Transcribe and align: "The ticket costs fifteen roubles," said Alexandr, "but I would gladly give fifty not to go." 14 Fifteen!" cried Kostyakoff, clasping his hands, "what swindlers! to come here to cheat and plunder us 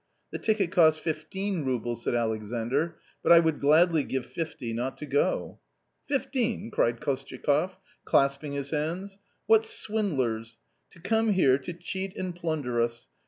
"The 0.31 0.39
ticket 0.39 0.71
costs 0.71 0.99
fifteen 0.99 1.63
roubles," 1.63 2.01
said 2.03 2.15
Alexandr, 2.15 2.95
"but 3.21 3.31
I 3.31 3.37
would 3.37 3.59
gladly 3.59 4.03
give 4.03 4.25
fifty 4.25 4.73
not 4.73 4.97
to 4.97 5.05
go." 5.05 5.59
14 6.07 6.19
Fifteen!" 6.19 6.71
cried 6.71 6.99
Kostyakoff, 6.99 7.77
clasping 8.03 8.53
his 8.53 8.71
hands, 8.71 9.19
"what 9.45 9.63
swindlers! 9.63 10.57
to 10.89 10.99
come 10.99 11.33
here 11.33 11.59
to 11.59 11.73
cheat 11.73 12.17
and 12.17 12.35
plunder 12.35 12.81
us 12.81 13.09